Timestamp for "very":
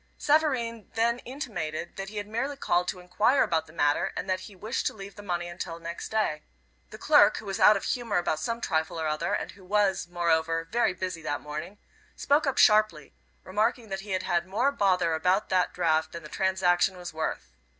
10.65-10.95